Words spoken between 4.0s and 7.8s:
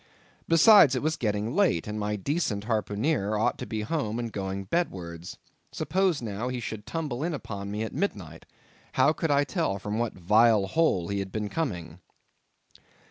and going bedwards. Suppose now, he should tumble in upon